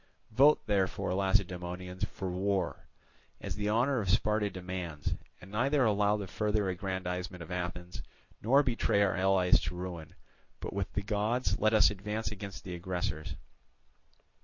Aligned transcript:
Vote 0.31 0.65
therefore, 0.65 1.13
Lacedaemonians, 1.13 2.05
for 2.05 2.31
war, 2.31 2.87
as 3.39 3.55
the 3.55 3.69
honour 3.69 3.99
of 4.01 4.09
Sparta 4.09 4.49
demands, 4.49 5.13
and 5.39 5.51
neither 5.51 5.85
allow 5.85 6.17
the 6.17 6.25
further 6.25 6.69
aggrandizement 6.69 7.43
of 7.43 7.51
Athens, 7.51 8.01
nor 8.41 8.63
betray 8.63 9.03
our 9.03 9.15
allies 9.15 9.59
to 9.61 9.75
ruin, 9.75 10.15
but 10.59 10.73
with 10.73 10.91
the 10.93 11.03
gods 11.03 11.59
let 11.59 11.75
us 11.75 11.91
advance 11.91 12.31
against 12.31 12.63
the 12.63 12.73
aggressors." 12.73 13.35